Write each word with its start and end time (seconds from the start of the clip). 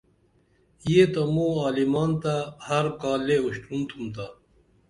یہ 0.89 1.03
تہ 1.13 1.21
عالِمان 1.63 2.11
تہ 2.21 2.33
موں 2.43 2.53
ہر 2.65 2.85
کا 2.99 3.11
لے 3.25 3.37
اُشتُرون 3.45 3.81
تُھمتا 3.89 4.25